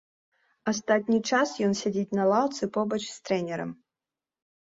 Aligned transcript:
Астатні 0.69 1.19
час 1.29 1.49
ён 1.67 1.75
сядзіць 1.81 2.15
на 2.21 2.25
лаўцы 2.31 2.63
побач 2.79 2.99
з 3.11 3.17
трэнерам. 3.27 3.71